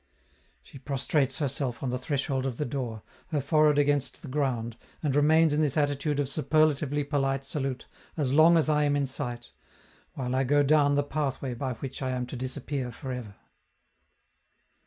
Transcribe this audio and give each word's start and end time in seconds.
She 0.63 0.79
prostrates 0.79 1.37
herself 1.37 1.83
on 1.83 1.91
the 1.91 1.99
threshold 1.99 2.47
of 2.47 2.57
the 2.57 2.65
door, 2.65 3.03
her 3.27 3.39
forehead 3.39 3.77
against 3.77 4.23
the 4.23 4.27
ground, 4.27 4.75
and 5.03 5.15
remains 5.15 5.53
in 5.53 5.61
this 5.61 5.77
attitude 5.77 6.19
of 6.19 6.27
superlatively 6.27 7.03
polite 7.03 7.45
salute 7.45 7.85
as 8.17 8.33
long 8.33 8.57
as 8.57 8.67
I 8.67 8.81
am 8.85 8.95
in 8.95 9.05
sight, 9.05 9.51
while 10.15 10.35
I 10.35 10.43
go 10.43 10.63
down 10.63 10.95
the 10.95 11.03
pathway 11.03 11.53
by 11.53 11.73
which 11.73 12.01
I 12.01 12.09
am 12.09 12.25
to 12.25 12.35
disappear 12.35 12.91
for 12.91 13.11
ever. 13.11 13.35